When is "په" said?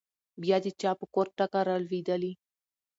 0.99-1.05